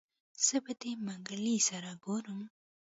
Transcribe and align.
زه 0.45 0.57
به 0.65 0.73
د 0.81 0.83
منګلي 1.05 1.57
سره 1.69 1.91
ګورم. 2.05 2.39